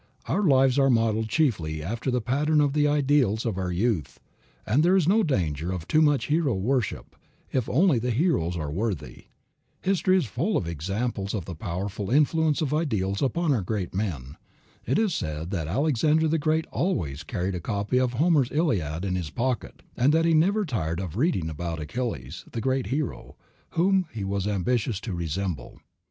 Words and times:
Our 0.27 0.41
lives 0.41 0.79
are 0.79 0.89
molded 0.89 1.29
chiefly 1.29 1.83
after 1.83 2.09
the 2.09 2.21
pattern 2.21 2.59
of 2.59 2.73
the 2.73 2.87
ideals 2.87 3.45
of 3.45 3.59
our 3.59 3.71
youth, 3.71 4.19
and 4.65 4.81
there 4.81 4.95
is 4.97 5.07
no 5.07 5.21
danger 5.21 5.71
of 5.71 5.87
too 5.87 6.01
much 6.01 6.25
hero 6.25 6.55
worship, 6.55 7.15
if 7.53 7.69
only 7.69 7.99
the 7.99 8.09
heroes 8.09 8.57
are 8.57 8.71
worthy. 8.71 9.25
History 9.79 10.17
is 10.17 10.25
full 10.25 10.57
of 10.57 10.67
examples 10.67 11.35
of 11.35 11.45
the 11.45 11.53
powerful 11.53 12.09
influence 12.09 12.61
of 12.61 12.73
ideals 12.73 13.21
upon 13.21 13.53
our 13.53 13.61
great 13.61 13.93
men. 13.93 14.37
It 14.87 14.97
is 14.97 15.13
said 15.13 15.51
that 15.51 15.67
Alexander 15.67 16.27
the 16.27 16.39
Great 16.39 16.65
always 16.71 17.21
carried 17.21 17.53
a 17.53 17.59
copy 17.59 17.99
of 17.99 18.13
Homer's 18.13 18.49
"Iliad" 18.51 19.05
in 19.05 19.13
his 19.13 19.29
pocket, 19.29 19.83
and 19.95 20.11
that 20.13 20.25
he 20.25 20.33
never 20.33 20.65
tired 20.65 20.99
of 20.99 21.15
reading 21.15 21.47
about 21.47 21.79
Achilles, 21.79 22.43
the 22.51 22.59
great 22.59 22.87
hero, 22.87 23.35
whom 23.77 24.07
he 24.11 24.23
was 24.23 24.47
ambitious 24.47 24.99
to 25.01 25.13
resemble. 25.13 25.79